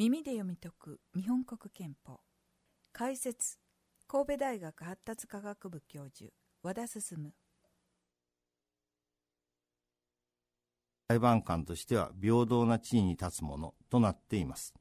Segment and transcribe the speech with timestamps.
[0.00, 2.20] 耳で読み解く日本国憲法。
[2.90, 3.58] 解説
[4.08, 7.02] 神戸大学発達科学部教授和田進。
[11.10, 14.72] 裁判官としては平等な地位に立つものとなっています。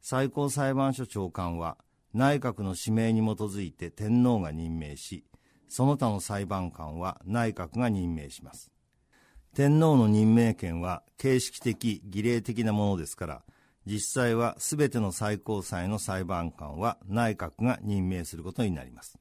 [0.00, 1.76] 最高裁判所長官は
[2.14, 5.26] 内閣の指名に基づいて天皇が任命し
[5.68, 8.70] その他の裁判官は内閣が任命します。
[9.54, 13.42] 天皇の任命権は形式的儀礼的なものですから
[13.86, 19.18] 実際は全ての最高裁の裁判官は内閣が任命することになります。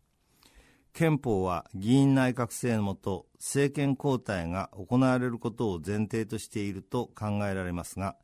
[0.94, 8.16] 憲法は議員内閣制のもと政権交代が行われることを前提としていると考えられますが、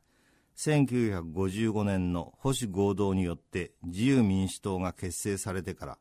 [0.56, 5.98] 1955年の保守合同によって自由民主党が結成されてから、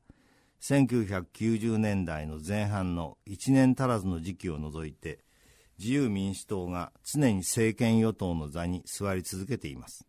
[0.61, 5.19] 1990年代の前半の1年足らずの時期を除いて、
[5.79, 10.08] 自由民主党が常に政権与党の座に座り続けています。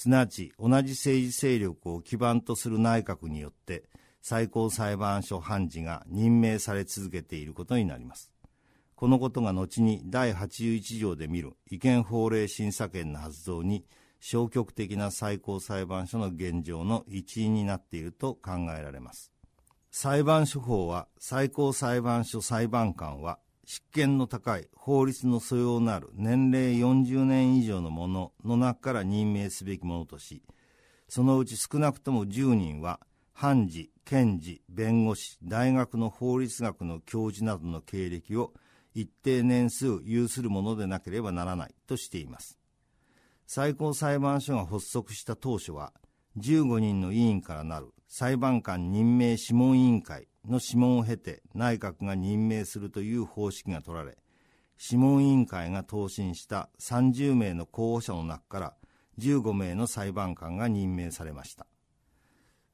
[0.00, 3.82] すなわち同じ政治勢力を基盤とする内閣によって
[4.22, 8.30] 最高裁判所判事が任命され続けていることになります。
[8.94, 13.84] このことが後に第81条で見る違憲法令審査権の発動に
[14.20, 19.32] 消極的な最高裁判所の現状の一因になっていると考えられます。
[19.90, 23.40] 裁判所法は最高裁判所裁判官は
[23.70, 30.42] 執権の高い法律の素養のある年齢40年以上の者の中から任命すべきものとし、
[31.06, 32.98] そのうち少なくとも10人は、
[33.34, 38.54] 判事、検事、弁護士、大学の法律学の教授などの経歴を
[38.94, 42.58] 一定年数有するものでなければならないとしています。
[43.46, 45.92] 最高裁判所が発足した当初は、
[46.38, 54.16] 15人の委員からなる裁判官任命諮問委員会の諮問を経て内閣が任命するという方式が取られ、
[54.78, 58.74] 諮問委員会が答申した30名の候補者の中から
[59.18, 61.66] 15名の裁判官が任命されました。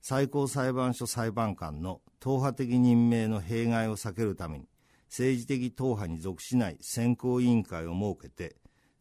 [0.03, 4.69] 最高裁判所裁判官の党派的任命の弊害を避けるために、
[5.09, 8.57] 政治的党派に属しない選考委員会を設けて、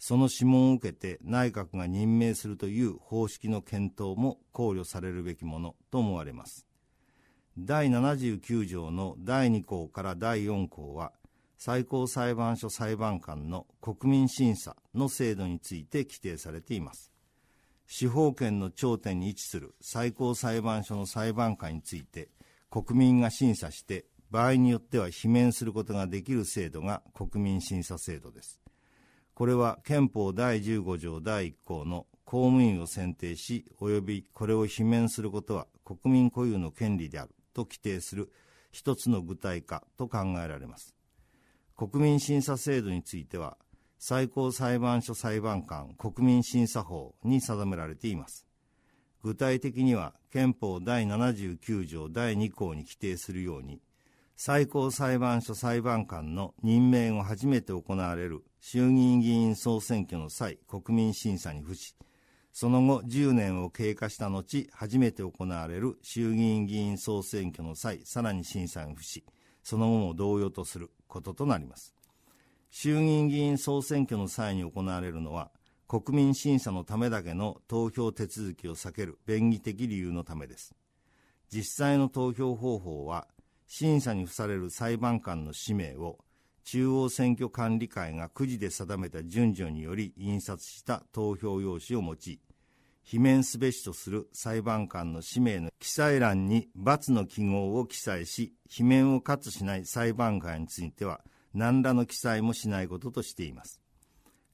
[0.06, 6.68] その諮問を受けて内閣が任命するという方式の検討も考慮されるべきものと思われます。
[7.58, 11.13] 第79条の第2項から第4項は、
[11.58, 17.13] 最高裁判所裁判官の国民審査の制度について規定されています。
[17.88, 22.28] 司法権の頂点に位置する最高裁判所の裁判官について、
[22.69, 28.62] 国民が審査して、場合によっては罷免することができる制度が国民審査制度です。
[29.34, 38.32] これは憲法第15条第1項の公務員を選定し、及びこれを罷免することは国民固有の権利であると規定する
[38.72, 40.96] 一つの具体化と考えられます。
[41.76, 43.58] 国民審査制度については、
[43.98, 48.46] 最高裁判所裁判官国民審査法に定められています。
[49.24, 53.82] 具体的には憲法第79条第2項に規定するように、
[54.36, 61.96] 最高裁判所裁判官の任命を初めて行われる衆議院議員総選挙の際、国民審査に付し、
[62.52, 69.24] その後10年を経過した後、初めて行われる衆議院議員総選挙の際、さらに審査に付し、
[69.64, 71.96] その後も同様とすることとなります。
[72.70, 75.52] 衆議院議員総選挙の際に行われるのは、
[75.88, 80.74] 国民審査のためだけの投票手続きを避ける便宜的理由のためです。
[81.52, 83.28] 実際の投票方法は、
[83.76, 86.20] 審査に付される裁判官の氏名を
[86.64, 92.40] 中央選挙管理会がくじで定めた順序により印刷した投票用紙を用い、
[93.04, 101.22] 罷免すべしとする裁判官の氏名の記載欄に×の記号を記載し、罷免を喝しない裁判官については、
[101.56, 103.82] 何らの記載もしないこととしています。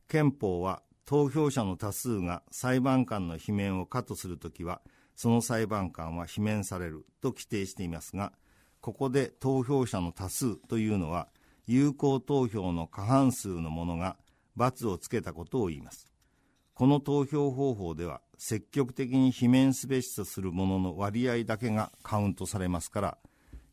[0.07, 4.79] 憲法は、投票者の多数が裁判官の罷免を可とするときは、
[5.17, 8.31] その裁判官は罷免されると規定していますが、
[8.81, 11.27] ここで投票者の多数というのは、
[11.67, 14.17] 有効投票の過半数の者が
[14.55, 16.07] 罰をつけたことを言います。
[16.73, 23.17] この投票方法では積極的に罷免すべしとする者の割合だけがカウントされますから、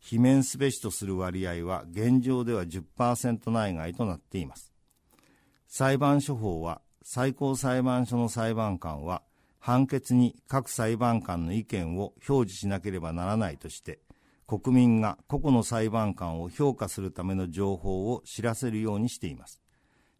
[0.02, 4.72] 罷免すべしとする割合は現状では10%内外となっています。
[5.69, 9.22] 裁判所法は最高裁判所の裁判官は
[9.58, 14.00] 判決に各裁判官の意見を表示しなければならないとして、
[14.46, 19.60] 国民が個々の裁判官を評価するための情報を知らせるようにしています。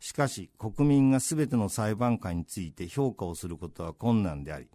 [0.00, 4.69] しかし、国民がすべての裁判官について評価をすることは困難であり、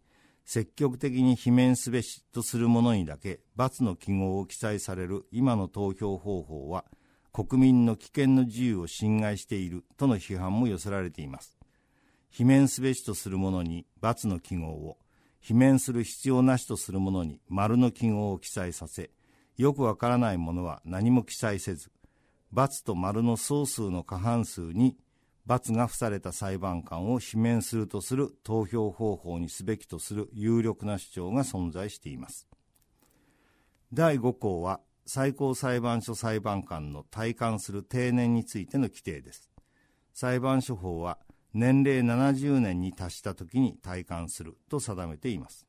[0.46, 6.86] 積極的に罷免すべしとする者にだけ罰の記号を記載される今の投票方法は、
[7.34, 11.58] 国民の危険の自由を侵害しているとの批判も寄せられています。
[12.34, 14.98] 罷免すべしとするものに×の記号を、
[15.44, 19.12] 罷免する必要なしとするものに丸の記号を記載させ、
[19.62, 21.92] よくわからないものは何も記載せず、
[22.54, 24.98] ×と丸の総数の過半数に
[25.46, 32.48] 罰が付された裁判官を罷免するとする投票方法にすべきとする有力な主張が存在しています。
[33.94, 39.52] 第5項は最高裁判所裁判官の体感する定年についての規定です。
[40.12, 41.20] 裁判所法は
[41.54, 45.68] 年齢70年に達した時に体感すると定めています。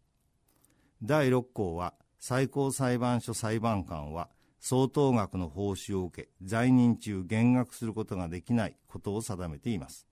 [1.02, 1.92] 第6項は
[2.24, 4.28] 最高裁判所裁判官は
[4.60, 10.06] 相当額の報酬を受け在任中減額することができないことを定めています。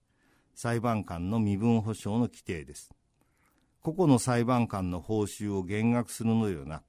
[0.57, 2.91] 裁判官の身分保障の規定です。
[3.81, 6.83] 個々の裁判官の報酬を減額するのではなく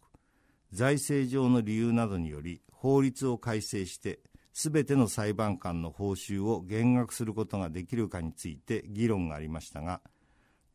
[0.73, 4.21] 財政上の理由などにより法律を改正して
[4.53, 10.01] すべての裁判官の報酬を減額することができるかについて議論がありましたが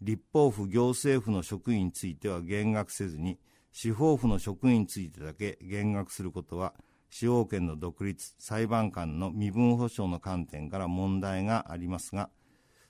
[0.01, 3.41] 立法府行政府の職員については減額せずに
[3.73, 6.75] 司法府の職員についてだけ減額することは
[7.11, 12.31] 司法権の独立裁判官の身分保障の観点から問題がありますが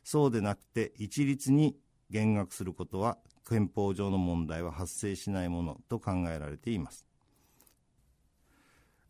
[0.04, 1.76] そうでなくて一律に
[2.10, 3.18] 減額することは
[3.48, 7.06] 憲法上の問題は発生しないものと考えられています。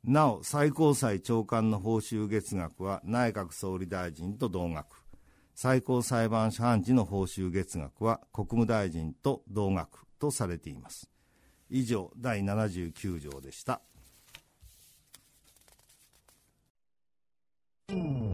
[0.04, 5.02] なお最高裁長官の報酬月額は内閣総理大臣と同額。
[5.54, 11.10] 最高裁判所判事の報酬月額は国務大臣と同額とされています。
[11.68, 13.80] 以上、第79条でした。
[17.88, 18.25] うん